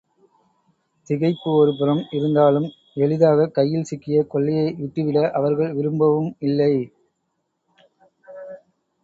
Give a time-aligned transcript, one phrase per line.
[1.09, 2.65] திகைப்பு ஒருபுறம் இருந்தாலும்
[2.95, 6.73] எளிதாகக் கையில் சிக்கிய கொள்ளையை விட்டுவிட அவர்கள் விரும்பவும் இல்லை.